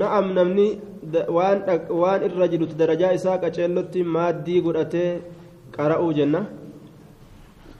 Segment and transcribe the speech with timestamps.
[0.00, 0.66] na'am namni
[1.28, 5.10] waan irra jirutti darajaa isaa qaceellotti maaddii godhatee
[5.76, 6.40] qara'uu jenna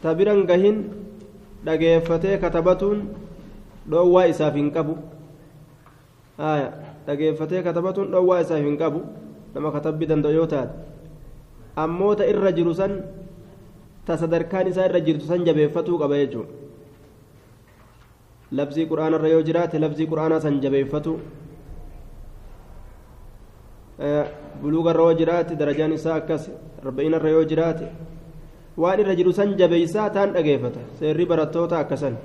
[0.03, 0.77] ta biran gahin
[1.67, 2.99] dhageeffatee katabatuun
[3.91, 4.95] dhoowwaa isaaf hin qabu
[7.07, 9.01] dhageeffatee katabatuun dhoowwaa isaaf hin qabu
[9.55, 10.75] nama katabbii danda'u yoo taate
[11.85, 12.93] ammoo ta irra jiru san
[14.07, 16.53] ta sadarkaan isaa irra jirtu san jabeeffatuu qaba jechuudha
[18.59, 21.13] labsii quraanarra yoo jiraate labsii quraanaa san jabeeffatu
[24.63, 26.51] buluugarra yoo jiraate darajaan isaa akkas
[26.85, 27.87] arba'inarra yoo jiraate
[28.77, 32.17] waan irra jiru san jabeeysaa taan dhageeffata seerri barattoota akkasan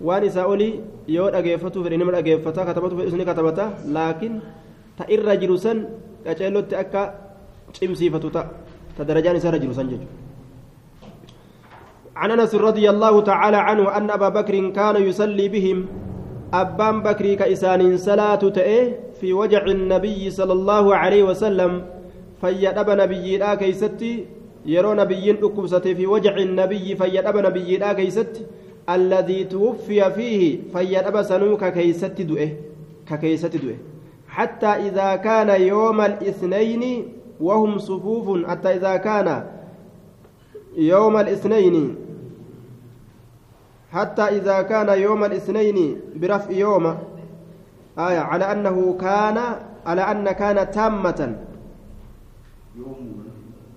[0.00, 0.80] waan isaa olii
[1.16, 3.64] yoo dhageeffatu fedhe nama dhageeffata katabatu fedhe isni katabata
[3.96, 4.40] laakiin
[4.96, 5.84] ta irra jiru san
[6.24, 7.02] qaceellotti akka
[7.76, 8.48] cimsiifatu ta'a
[8.96, 10.28] ta darajaan isaa irra jiru san jechuudha.
[12.20, 15.78] عن انس رضي الله تعالى عنه ان ابا بكر كان يصلي بهم
[16.52, 18.82] ابان بكر كإسان صلاة تئه
[19.20, 21.86] في وجع النبي صلى الله عليه وسلم
[22.40, 24.26] فيدب نبي لا كيستي
[24.66, 28.42] يرى نبي أكبسة في وجع النبي فيدب نبي لا كيستي
[28.90, 32.48] الذي توفي فيه فيدب سنوك كيست دؤه
[33.08, 33.76] ككيست دؤه
[34.28, 36.82] حتى إذا كان يوم الاثنين
[37.40, 39.46] وهم صفوف حتى إذا كان
[40.76, 41.96] يوم الاثنين
[43.92, 46.96] حتى إذا كان يوم الاثنين برفع يوم
[47.99, 49.37] آية على أنه كان
[49.85, 51.35] على أن كان تامة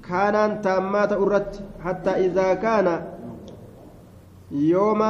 [0.09, 3.05] كان تامات أرت حتى إذا كان
[4.51, 5.03] يوم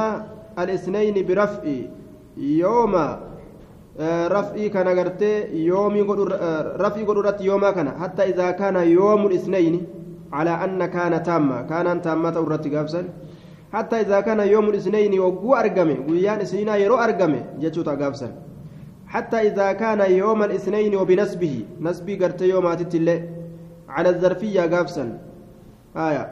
[0.59, 1.63] الاثنين برفع
[2.37, 2.93] يوم
[4.35, 6.01] رفعي كان غرتي يومي
[6.83, 9.75] رفعي قدرت يوما كان حتى إذا كان يوم الاثنين
[10.33, 13.03] على أن كان تامة كان تامة أرت قابسا
[13.73, 18.29] حتى إذا كان يوم الاثنين وقو أرقمي ويان اثنين يرو أرقمي جتشوتا قابسا
[19.14, 23.22] حتى إذا كان يوم الاثنين وبنسبه نسبي قرت يوم الليل.
[23.88, 25.18] على الظرفية قابسا
[25.96, 26.24] آية.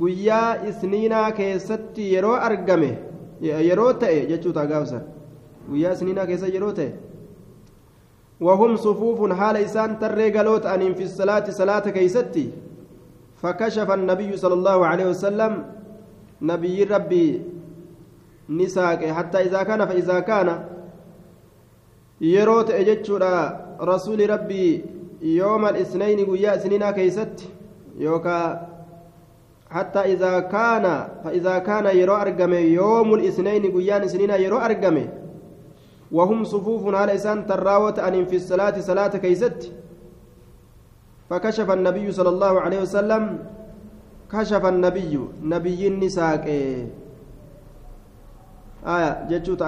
[0.00, 2.98] guyyaa isniinaa keessatti yeroo argame
[3.40, 5.02] yeroo ta'e jechuuta gaafsan
[5.70, 6.92] guyyaa isniinaa keessa yeroo ta'e
[8.40, 12.50] وهم صفوف حال إسان ترى قالوت أن في الصلاة صلاة كيستي
[13.42, 15.64] فكشف النبي صلى الله عليه وسلم.
[16.42, 17.42] نبي ربي
[18.48, 19.04] نساك.
[19.06, 20.64] حتى إذا كان فإذا كان
[22.32, 23.36] يروت أجتشورا
[23.80, 24.84] رسول ربي
[25.22, 27.36] يوم الاثنين ويا سنينا كيست
[27.98, 28.40] يوكا
[29.70, 34.96] حتى إذا كان فإذا كان يرو أرقم يوم الاثنين ويا سنينا يرو أرقم
[36.12, 39.72] وهم صفوف على إسان تراوت أن في الصلاة صلاة كيست
[41.30, 43.22] فكشف النبي صلى الله عليه وسلم
[44.32, 46.44] كشف النبي نبي النساء
[48.86, 49.62] آية جتشوت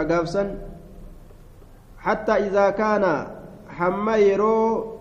[2.06, 3.26] إذا كان
[3.68, 4.96] حما يرو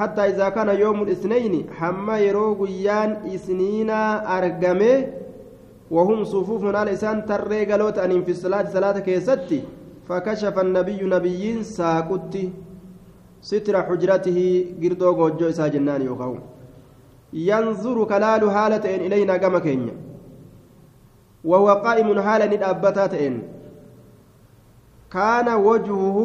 [0.00, 4.00] حتى إذا كان يوم الاثنين حما يرو قيان إسنينا
[4.38, 5.06] أرقمه
[5.90, 9.62] وهم صفوف على إسان ترى قالوت أن في الصلاة صلاة كيستي
[10.08, 12.44] فكشف النبي نبيين ساقتي
[13.42, 14.38] ستر حجرته
[14.82, 16.40] قردو قوجو إسا جنان يوقعون
[17.32, 19.96] ينظر كلال حالة إلينا كما كينيا.
[21.44, 23.14] وهو قائم حالة ندابتات
[25.12, 26.18] كان وجهه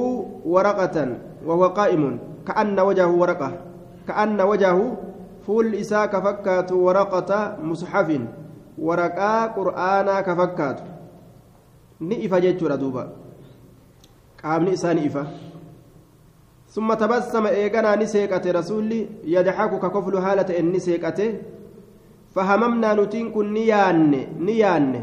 [0.45, 0.97] ورقة
[1.45, 2.03] وهو قائم.
[2.47, 3.49] كأن وجهه ورقة.
[4.07, 4.97] كأن وجهه
[5.47, 8.09] فول إساء كفكات ورقة مصحف.
[8.77, 10.79] ورقة قرآنا كفكات.
[12.01, 13.03] نئفة جيتشورا دوبا.
[14.43, 15.25] قام نئسا نئفة
[16.71, 21.31] ثم تبسم إيقنا نسيقة رسولي يضحك ككفل حالة إن نسيقته
[22.35, 24.93] فهممنا نتين كن نيان نيان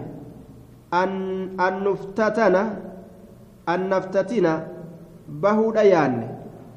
[0.94, 1.10] أن
[1.60, 1.86] أن
[3.68, 4.52] نفتتنا أن نفتتنا
[5.28, 6.14] بهودا يان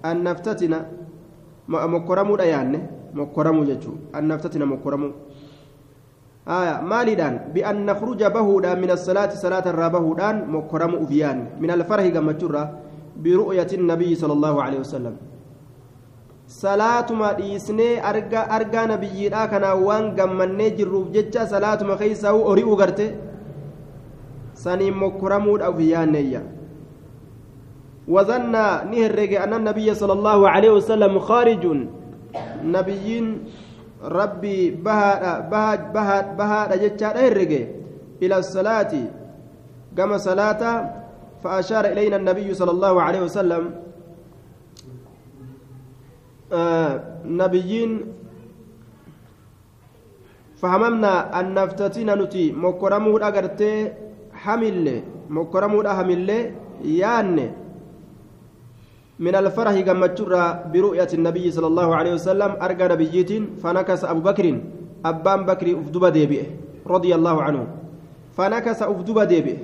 [0.05, 0.79] أن نفتتنا
[1.67, 2.73] مكرمو يان
[3.13, 5.09] مكرمو جتشو أن نفتتنا مكرمو.
[6.47, 6.75] آية.
[6.91, 7.35] مالدان.
[7.53, 9.31] بأن نخرج بهودا من الصلاة.
[9.45, 12.33] صلاة الرابهودان مكرمو أفيان من الفرح كما
[13.23, 15.15] برؤية النبي صلى الله عليه وسلم.
[16.51, 23.05] salaatuma dhiisnee arga argaa nabiyyiidhaa kanaa waan gammannee jirruuf jecha salaatuma keeysaa hori'uu garte
[24.63, 26.41] saniin mokkoramuudhaaf yaanneeyya
[28.07, 28.51] وظن
[28.91, 31.63] نهرج أن النبي صلى الله عليه وسلم خارج.
[32.63, 33.25] نبيين
[34.01, 37.53] ربي بها بها بها بها رجتشا نهرج
[38.23, 38.93] إلى الصلاة.
[39.97, 40.61] كما صلاة
[41.43, 43.63] فأشار إلينا النبي صلى الله عليه وسلم.
[46.53, 46.93] آه
[47.25, 47.91] نبيين
[50.61, 52.51] فهممنا أن نفتتنا نتي.
[52.51, 53.73] مكرمو أغرتي
[54.45, 57.45] hamille mokkoramuudha hamillee yaanne
[59.21, 63.31] من الفرح جمتشرا برؤية النبي صلى الله عليه وسلم أرجى نبيجيت
[63.61, 64.45] فنكس أبو بكر
[65.05, 66.43] أبان بكر أفدب ديبئ
[66.93, 67.63] رضي الله عنه.
[68.37, 69.57] فنكس أفدب ديبئ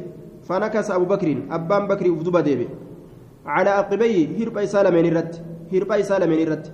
[0.47, 2.69] فنكس أبو بكر أبان بكر أفدب ديبئ.
[3.45, 5.33] على عقبيه هرب إسالة من الرد
[5.73, 6.65] هرب إسالة من الرد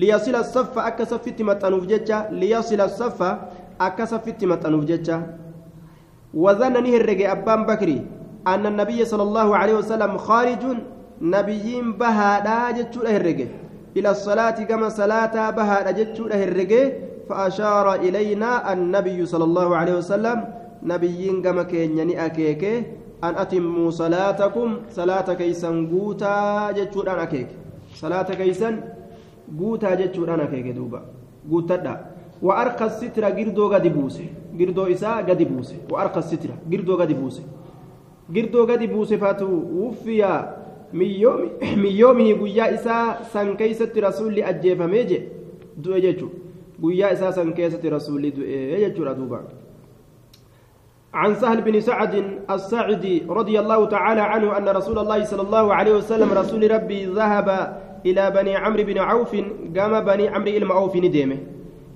[0.00, 3.20] ليصل الصف أكسفت متنوف جتة ليصل الصف
[3.80, 5.18] أكسفت متنوف جتة
[6.34, 7.90] وظن نهر أبان بكر
[8.46, 10.62] أن النبي صلى الله عليه وسلم خارج
[11.20, 13.46] nabiyyiin bahaadhaa jechuudha herrege
[13.94, 16.82] ila salaati gama salaataa bahaadha jechuudha herrege
[17.30, 20.38] فأشار إلينا النبي صلى الله عليه وسلم.
[20.82, 22.64] نبيين كما كين أكيك
[23.22, 24.68] أن أتموا صلاتكم.
[24.90, 27.48] صلاة كيسا قوتا جتشور أنا أكيك
[27.94, 28.70] صلاة كيسا
[29.54, 31.00] قوتا جتشور أنا أكيك دوبا.
[31.50, 31.94] قوتا
[32.42, 34.26] وأرقى السترة قردو قد بوسه.
[34.58, 35.86] قردو إساء قد بوسه.
[35.86, 37.46] وأرقى السترة قردو قد بوسه.
[38.34, 39.46] قردو قد بوسه فاتو
[39.78, 40.59] وفيا
[40.92, 45.18] min yoomihi guyyaa isaa san keeysatti rasuulli ajjeefamee je
[45.76, 46.30] du'e jechu
[46.80, 48.84] guyyaa isaa san keessatti rasuulli du'e
[51.14, 55.92] عن سهل بن سعد الساعدي رضي الله تعالى عنه أن رسول الله صلى الله عليه
[55.92, 57.48] وسلم رسول ربي ذهب
[58.06, 59.36] إلى بني عمرو بن عوف
[59.76, 60.94] قام بني عمرو إلى عوف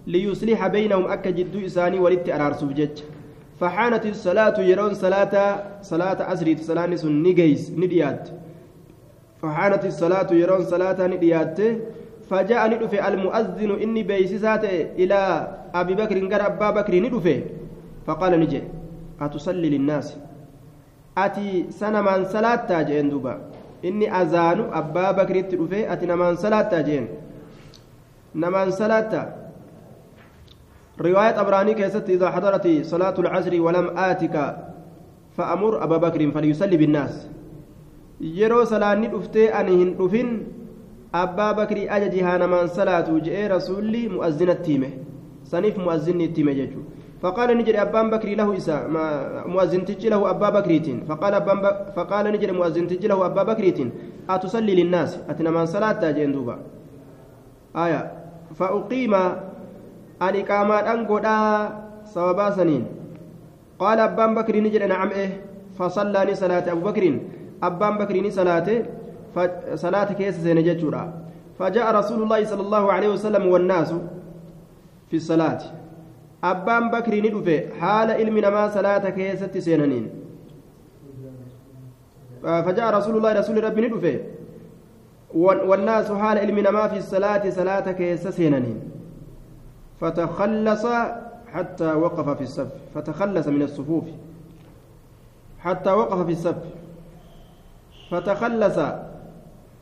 [0.07, 2.99] ليصلح بينهم أكا جدو إساني ولدت أرار سبجج
[3.61, 8.29] فحانت الصلاة يرون صلاة صلاة أسري صلاة نجيس نديات
[9.45, 11.59] فحانت الصلاة يرون صلاة نديات
[12.31, 14.65] فجاء ندفع المؤذن إني بيسسات
[14.97, 15.21] إلى
[15.75, 17.39] أبي بكر قال أبا بكر ندفع
[18.07, 18.63] فقال نجي
[19.21, 20.17] أتصلي للناس.
[21.19, 23.35] أتي سنة من صلاة تاجين دوبا.
[23.85, 27.05] إني أذان أبا بكر تدفع أتي نمان صلاة تاجين.
[28.35, 29.13] نمان صلاة.
[31.01, 34.37] رواية أبراني كيست إذا حضرت صلاة العصر ولم آتك
[35.37, 37.34] فأمر أبا بكر فليصلي بالناس.
[38.40, 40.32] yeroo salaanni dhuftee ani hin dhufin
[41.24, 44.90] abbaa bakrii ajaji haa namaan salaatu je'ee rasuulli mu'azzinatti hime
[45.52, 48.88] saniif mu'azzinni itti hime jechuudha فقال نجري أبان بكري له إسا
[49.46, 51.66] مؤذن تجي له أبا بكريتين فقال أبان ب...
[51.96, 53.90] فقال نجري مؤذن تجي له أبا بكريتين
[54.30, 56.56] أتصلي للناس أتنا من صلاة تاجين دوبا
[57.76, 58.02] آية
[58.56, 59.14] فأقيم
[60.28, 61.36] الإقامات أنقودا
[62.14, 62.84] سوابا سنين
[63.80, 65.30] قال أبان بكري نجري نعم إيه
[65.76, 67.04] فصلى صلاة أبو بكر
[67.63, 68.83] أبان بكرين صلاة
[69.75, 71.13] صلاة كيس زين جتشورا
[71.59, 73.95] فجاء رسول الله صلى الله عليه وسلم والناس
[75.11, 75.61] في الصلاة
[76.45, 80.11] أبان بكرين دفه حال علم ما صلاة كيس سينانين
[82.43, 84.21] فجاء رسول الله رسول ربي ندفه
[85.35, 88.81] والناس حال علم ما في الصلاة صلاة كيس سينانين
[90.01, 90.87] فتخلص
[91.53, 94.05] حتى وقف في الصف فتخلص من الصفوف
[95.61, 96.57] حتى وقف في الصف
[98.11, 98.79] فتخلص.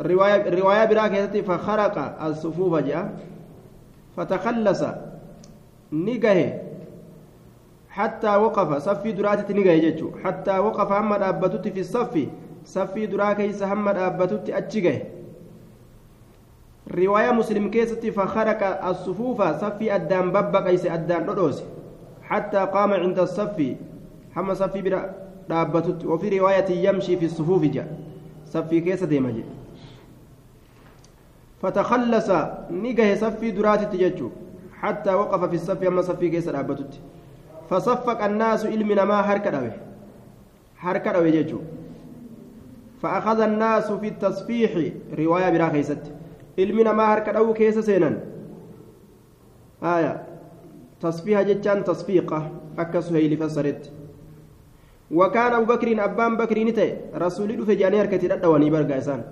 [0.00, 3.12] رواية رواية براكة فخرق الصفوف جاء.
[4.16, 4.84] فتخلص.
[5.92, 6.60] نجاه
[7.90, 8.82] حتى وقف.
[8.82, 12.26] صفي دراتي نجاه جتشو حتى وقف هم أبتت في الصف.
[12.64, 15.02] صفي دراكيس هم أبتت أتشجاه
[16.94, 19.42] رواية مسلم كيستي فخرق الصفوف.
[19.42, 21.62] صفي أدان ببا كيس أدان ردوس
[22.22, 23.76] حتى قام عند الصف.
[24.36, 25.14] هم صفي برا
[26.04, 28.11] وفي رواية يمشي في الصفوف جاء.
[28.60, 29.44] كيس ديما جي
[31.62, 32.30] فتخلص
[32.70, 34.30] نجه صفي درات تججو
[34.80, 37.00] حتى وقف في الصف أما صفي كيس دابتت
[37.70, 39.70] فصفق الناس علمنا ما حركة أوي
[40.76, 41.58] حركة أوي ججو
[43.02, 46.12] فأخذ الناس في التصفيح رواية برا كيست
[46.58, 48.20] علمنا ما حركة أو كيس سينا
[49.82, 50.22] آية
[51.00, 53.92] تصفيح جتان تصفيقة أكا سهيل فسرت
[55.12, 59.22] وكان أبو بكر أبان بكر نتي رسول في جاني هركتي ردواني برقا إسان.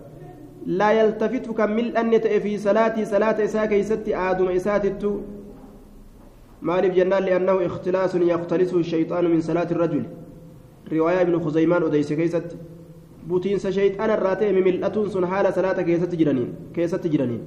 [0.66, 5.02] لا يلتفت كمل أن في صلاتي صلاة إساء كيست آدم إساتت
[6.62, 10.04] مالب جنان لأنه اختلاس يختلسه الشيطان من صلاة الرجل.
[10.92, 12.56] رواية ابن خزيمان أديس كيست
[13.28, 17.42] بوتينس شيطان الراتي مملأة سن حال صلاة كيست جرانين كيست جرانين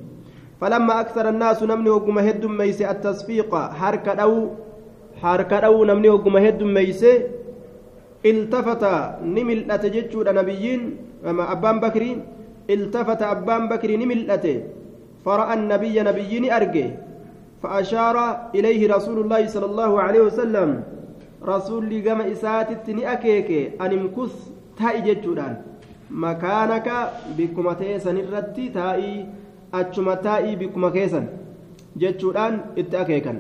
[0.61, 4.49] فلما أكثر الناس نمني وقم هد ميس التصفيق حركة أو
[5.21, 7.05] حركة أو نمني وقم هد ميس
[8.25, 8.83] التفت
[9.35, 10.81] نملأت جتشود نبيين
[11.29, 12.03] أما أبان بكر
[12.69, 14.45] التفت أبان بكر نملأت
[15.25, 16.87] فرأى النبي نبيين أرجه
[17.63, 18.17] فأشار
[18.55, 20.69] إليه رسول الله صلى الله عليه وسلم
[21.43, 23.49] رسول قام إساتت أكيك
[23.81, 24.33] أن امكث
[24.79, 25.53] تائي جتشودان.
[26.11, 26.87] مكانك
[27.37, 29.25] بكما تيسن الرتي تائي
[29.73, 31.25] أتشما تائي بكما كيسن.
[31.97, 33.33] جتشودان إتأكيكا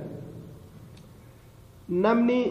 [1.89, 2.41] نمني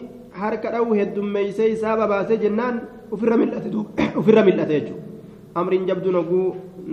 [0.41, 5.03] harka dha'u heddummeeysee isaa babaasee jennaan ofirra mil'ate jechuudha
[5.61, 6.47] amriin jabduun oguu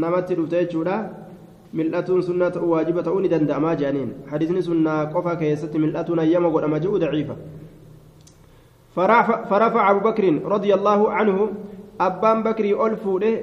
[0.04, 0.97] namatti dhufte jechuudha
[1.80, 6.82] mil'atuun sunnaa ta'uu waajiba ta'uu ni danda'amaa jedhaniin hadiisni sunnaa qofa keessatti mil'atuun ayyama godhama
[6.85, 7.37] jedhu daciifa
[9.50, 11.49] فرفع أبو بكر رضي الله عنه
[12.00, 13.35] أبان بكري ألفوده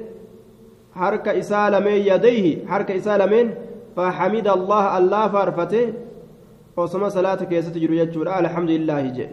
[0.96, 3.48] حركة إسالمين يديه حركة إسالمين
[3.96, 5.94] فحمد الله الله فارفته
[6.78, 9.28] وصما صلاة كيسة يجور الحمد لله جي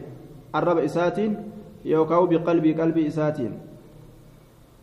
[0.54, 1.36] الرب إساتين
[1.84, 3.52] يوكاو بقلبي قلبي إساتين.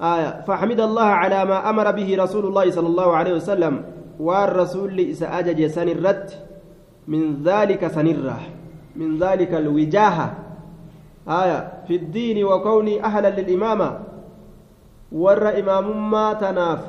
[0.01, 3.83] آية فحمد الله على ما أمر به رسول الله صلى الله عليه وسلم
[4.19, 6.39] والرسول إسأجج سنرت
[7.07, 8.39] من ذلك سنرة
[8.95, 10.27] من ذلك الوجاهة.
[11.27, 13.89] آية في الدين وكوني أهلا للإمامة.
[15.11, 16.79] ور إمام ما تناف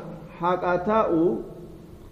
[0.40, 1.36] حق تاؤ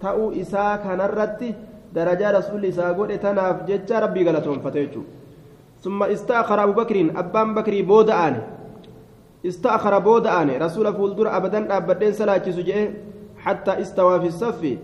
[0.03, 1.55] تاؤ إساء كان الرتي
[1.95, 5.03] درجة رسول إساء قول تناف جج ربي قالتهم فتيجو.
[5.81, 8.41] ثم استأخر أبو بكر أبان بكري بود آني.
[9.47, 10.59] استأخر بود آني.
[10.59, 12.89] رسول فولدر أبدا أبدين صلاة سجئه
[13.39, 14.77] حتى استوى في الصف.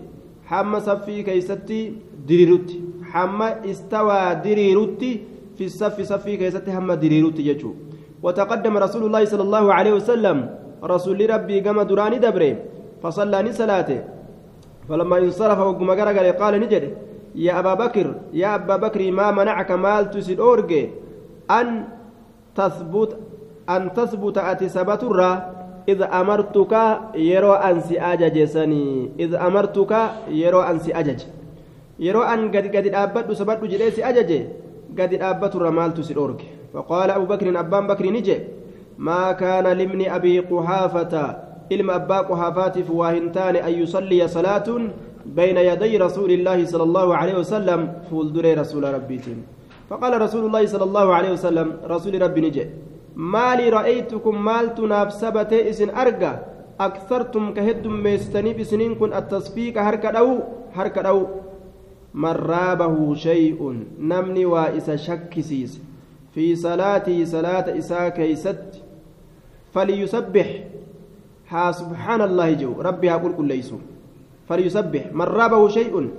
[0.45, 1.93] حم صفي كيستي
[2.27, 2.81] دريرتي
[3.13, 5.11] حم استوى دريرتي
[5.57, 6.01] في الصف.
[6.01, 7.73] صفي كيستي هم دريرتي يجو
[8.23, 10.37] وتقدم رسول الله صلى الله عليه وسلم.
[10.83, 12.55] رسول ربي قام دراني دبري
[13.03, 13.99] فصلى صلاته
[14.89, 15.89] فلما انصرف وقم
[16.41, 17.06] قال نجد.
[17.37, 20.89] يا أبا بكر يا أبا بكر ما منعك مال تسد أورجي؟
[21.51, 21.85] أن
[22.57, 23.11] تثبت
[23.69, 25.31] أن تثبت أتي سبترا
[25.89, 26.73] إذ أمرتك
[27.15, 29.09] يرو أنسي أجج سني.
[29.19, 29.93] إذ أمرتك
[30.33, 31.21] يرو أنسي أجج.
[31.99, 34.31] يرو أن قد قد أبت سبت جليسي أجج
[34.99, 36.49] قد أبت مال تسد أورجي.
[36.73, 38.37] فقال أبو بكر أبان بكر نجي
[38.97, 41.13] ما كان لمن أبي قحافة
[41.71, 44.67] علم أبا قحافات فواهنتان أن يصلي صلاة
[45.35, 49.39] بين يدي رسول الله صلى الله عليه وسلم فولدر رسول ربيتين.
[49.89, 52.65] فقال رسول الله صلى الله عليه وسلم رسول ربي نجي
[53.15, 56.33] مالي رأيتكم مالت نابسبت إسن أرقى
[56.79, 60.43] أكثرتم كهدم ميستني بسنين كن التصفيق هركة أو
[60.75, 61.27] هركة أو
[62.13, 63.59] من رابه شيء
[63.99, 65.79] نمني وإسا شكسيس
[66.35, 68.83] في صلاتي صلاة إسا كيست
[69.73, 70.49] فليسبح.
[71.49, 73.77] ها سبحان الله جو ربي هقول كل ليسوا
[74.49, 75.03] فليسبح.
[75.13, 76.09] من رابه شيء.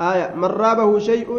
[0.00, 0.34] آية.
[0.34, 1.30] من رابه شيء.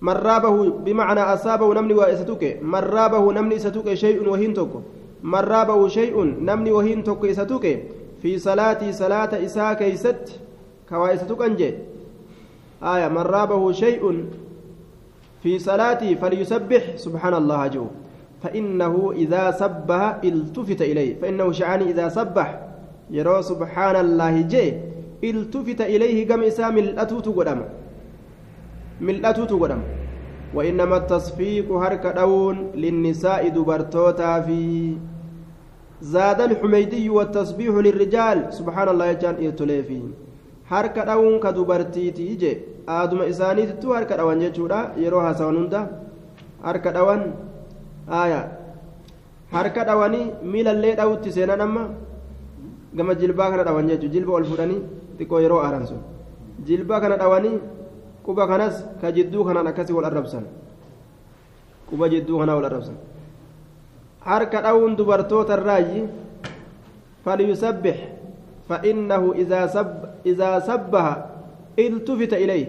[0.00, 4.68] من رابه بمعنى أصابه نمني وإستوك من رابه نمني إستوك شيء وهنتك
[5.22, 7.66] من رابه شيء نمني وهنتك إستوك
[8.22, 10.40] في صلاتي صلاة إساك إست.
[10.88, 11.74] كوا إستوك أنجي.
[12.82, 13.08] آية.
[13.08, 14.24] من رابه شيء.
[15.42, 16.96] في صلاتي فليسبح.
[16.96, 17.86] سبحان الله جو.
[18.42, 21.20] فإنه إذا سبح إلتفت إليه.
[21.20, 22.65] فإنه شعاني إذا سبح.
[23.10, 24.70] Yeroo subhaana allaahi jee
[25.22, 27.66] iltufita ilayhi gama isaa mil'atuutu godhama.
[29.00, 29.86] Mil'atuutu godhama.
[30.54, 34.96] وإنما التصفيق هرك دون للنساء دبرتوتا في
[36.00, 40.00] زاد الحميدي والتسبيح للرجال سبحان الله يجان إرتليفي
[40.72, 42.52] هرك دون كدبرتي تيجي
[42.88, 45.80] آدم إساني تتو هرك دون جيشورا يروها سونوندا
[46.64, 47.20] هرك دون
[48.22, 48.42] آية
[49.52, 50.22] هرك دوني
[50.52, 51.82] ميلا اللي دوتي سينا نما
[52.96, 54.80] gama jilbaa kana dhawan jechuun jilba ol fudhanii
[55.18, 56.00] xiqqoo yeroo aaran sun
[56.66, 57.56] jilbaa kana dhawanii
[58.26, 60.44] quba kanas ka jidduu kanaan akkasii wal arrabsan
[61.90, 62.96] quba jidduu kanaa wal arrabsan
[64.28, 66.04] harka dhawuun dubartoota irraayi
[67.24, 68.16] falyusabbix
[68.68, 69.94] فإنه إذا سب
[70.26, 71.14] إذا سبها
[71.78, 72.66] التفت إليه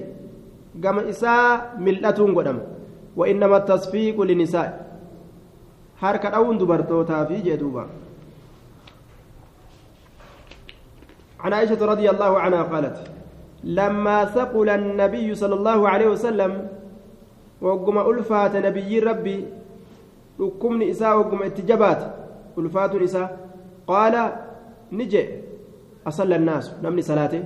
[0.83, 2.57] كما إساء ملأة قدم
[3.17, 4.69] وإنما التصفيق للنساء
[5.97, 7.27] حركة أون دبرتوتا
[11.39, 12.97] عن عائشة رضي الله عنها قالت
[13.63, 16.67] لما ثقل النبي صلى الله عليه وسلم
[17.61, 19.45] وقم ألفات نبي ربي
[20.39, 22.01] ركمن إساء وقم اتجابات
[22.57, 23.27] ألفات إساء
[23.87, 24.31] قال
[24.91, 25.23] نجي
[26.07, 27.43] أصلى الناس نمني صلاته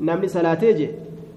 [0.00, 0.88] نمني صلاته جي.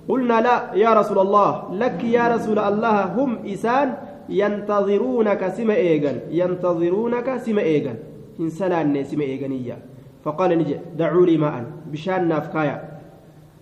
[0.10, 3.88] قلنا لا يا رسول الله لك يا رسول الله هم إسان
[4.30, 7.98] ينتظرونك سما إيغان ينتظرونك سما إيغان
[8.40, 9.95] إن سلان سما إيغانية.
[10.26, 11.64] فقال نجي دعوا لي ماء.
[11.92, 12.90] بشان نافكايا.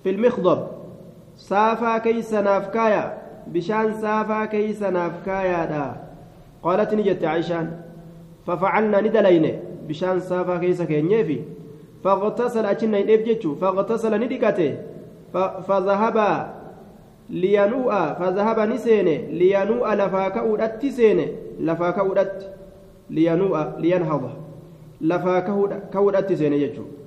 [0.04, 0.68] في المخضب
[1.36, 3.18] سافا كيس نافكايا.
[3.48, 5.96] بشان سافا كيس نافكايا دا.
[6.64, 7.72] قالت نجت عائشان
[8.48, 9.60] ففعلنا ندلين.
[9.88, 11.40] بشان سافا كيس كينيفي
[12.04, 14.78] فاغتسل أجنا إبجتشو فاغتسل ندكته
[15.68, 16.48] فذهب
[17.30, 19.08] لينوء فذهب نسين
[19.40, 21.28] لينوء لفاك أودت سين
[21.60, 22.54] لفاك أودت
[23.10, 24.43] لينوء لينهض.
[25.94, 27.00] Ka'uudhatti seene jechuudha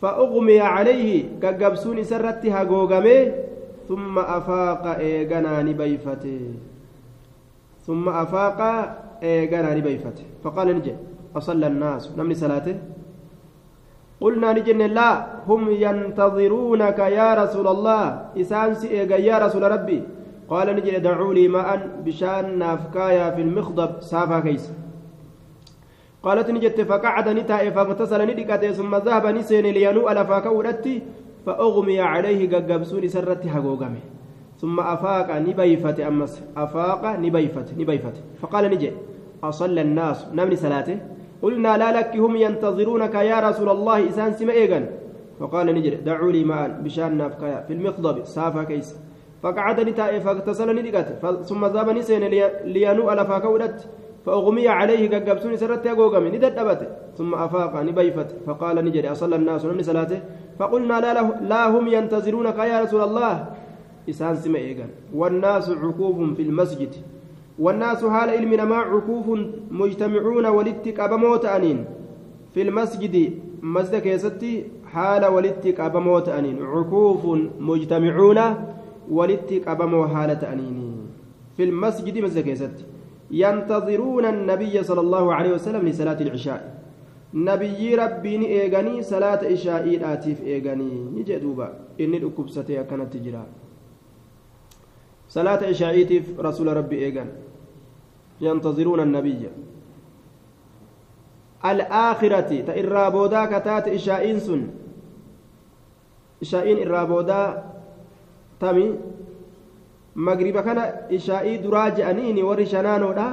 [0.00, 3.22] fa'uqmiya calayhi gaggabsuun isarratti hagoogamee
[3.88, 6.36] thumma afaaqa eeganaa ni bayfate.
[7.86, 8.60] ثم أفاق
[9.22, 10.94] إيقانا نبيفت فقال نجي
[11.36, 12.76] أصلى الناس نمني صلاته
[14.20, 15.10] قلنا نجن لا
[15.48, 18.02] هم ينتظرونك يا رسول الله
[18.40, 20.00] إسانس إيقا يا رسول ربي
[20.48, 21.68] قال نجي دعوا لي ماء
[22.04, 24.64] بشان نافكايا في المخضب سافا كيس
[26.24, 31.02] قالت نجت فقعد نتائي فاغتسل ندقته ثم ذهب نسين لينو ألفا كورتي
[31.46, 34.02] فأغمي عليه ققبسون سرتي حقوقمه
[34.60, 38.90] ثم أفاق نبيفت أمس أفاق نبيفت نبيفت فقال نجي
[39.44, 40.18] أصلى الناس.
[40.32, 40.98] نمني صلاته
[41.42, 44.08] قلنا لا لك هم ينتظرونك يا رسول الله.
[44.08, 44.86] إسان سما إيغان
[45.40, 46.68] فقال نجري دعوا لي معا.
[46.84, 48.96] بشان نافكايا في المخضب سافا كيس.
[49.42, 51.08] فقعد نتائي فاغتسل ندقت
[51.44, 52.24] ثم ذهب نسين
[52.64, 53.78] لينو ألفا كودت
[54.26, 56.58] فأغمي عليه قبسوني سرت أقوقمي ندت
[57.18, 58.30] ثم أفاق نبيفت.
[58.46, 60.20] فقال نجري أصلى الناس نمني صلاته.
[60.58, 63.34] فقلنا لا, لا هم ينتظرونك يا رسول الله.
[64.10, 66.92] إسان إيغان والناس عكوف في المسجد.
[67.58, 69.26] والناس حال علم نما عكوف
[69.70, 71.84] مجتمعون ولتك أبموت أنين.
[72.54, 73.14] في المسجد
[73.62, 76.62] مسجد كيستي حال ولتك أبموت أنين.
[76.62, 77.22] عكوف
[77.60, 78.40] مجتمعون
[79.10, 80.96] ولتك أبمو حالة أنين.
[81.56, 82.84] في المسجد مسجد كيستي.
[83.34, 86.60] ينتظرون النبي صلى الله عليه وسلم لصلاة العشاء.
[87.34, 91.18] نبي ربي إيغاني صلاة عشاء آتيف إيغاني.
[91.18, 91.98] نجي دوبا.
[91.98, 93.42] إني الأكبستي كانت تجرى
[95.28, 97.28] صلاة عشائيتف رسول ربي إيغان.
[98.40, 99.42] ينتظرون النبي.
[101.64, 102.50] الآخرة.
[102.70, 104.62] تإرابودا كتات إشائين سن
[106.42, 107.42] إشائين إرابودا
[108.60, 108.86] تمي
[110.16, 110.78] مغرب كان
[111.12, 113.28] إشائي دراج أنيني وري شنانودا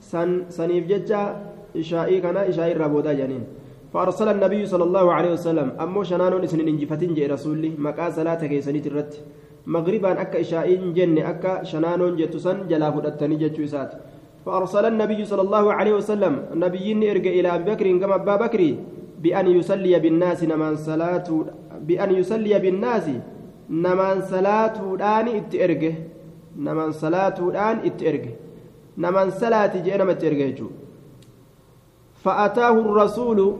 [0.00, 1.22] سن سنيف ججا
[1.76, 3.44] إشائي كان إشائي إرابودا جنين
[3.92, 8.86] فأرسل النبي صلى الله عليه وسلم أمو شنانون إسنين إنجفتين جي رسولي مكا صلاة كيسنيت
[8.86, 9.12] الرت
[9.66, 13.90] مغربان أكا إشائين جن أكا شنانون جتسن جلا فدتني جتشو إسات
[14.46, 18.62] فأرسل النبي صلى الله عليه وسلم النبي إرجع إلى أبي بكر كما أبا بكر
[19.22, 21.28] بأن يصلي بالناس نمان صلاة
[21.86, 23.06] بأن يصلي بالناس
[23.70, 25.26] نمان صلاة الآن
[26.52, 28.34] إتئرجه نمان صلاة الآن إتئرجه
[28.98, 30.64] نمان صلاة جئنا ما تئرجه
[32.24, 33.56] فأتاه الرسول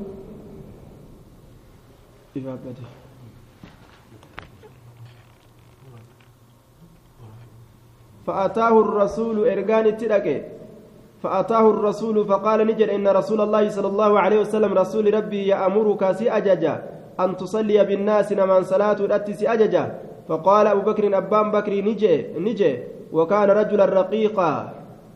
[8.26, 10.42] فأتاه الرسول إرجان التلقي
[11.22, 16.31] فأتاه الرسول فقال نجد إن رسول الله صلى الله عليه وسلم رسول ربي يأمرك سي
[16.31, 16.74] أججا
[17.20, 22.72] أن تصلي بالناس نمان صلاة الأتي سي أججا فقال أبو بكر أبان بكر نجي نجي.
[23.12, 24.52] وكان رجلا رقيقا.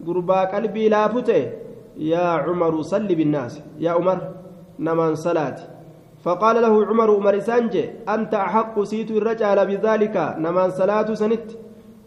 [0.06, 1.42] قربا قلبي لا فته.
[1.96, 3.60] يا عمر صل بالناس.
[3.80, 4.18] يا عمر
[4.78, 5.56] نمان صلاة
[6.24, 10.16] فقال له عمر عمر سانجي أنت أحق سيت الرجال بذلك.
[10.38, 11.46] نمان صلاة سنت.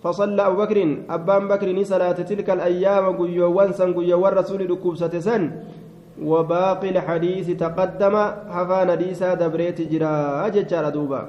[0.04, 0.78] فصلى أبو بكر
[1.10, 5.52] أبان بكر صلاة تلك الأيام قيوان سن قيوان رسول ركوبسة سن
[6.24, 8.16] وباقي الحديث تقدم.
[8.54, 11.22] حفان ديسا دبريت جرا أججار دوبا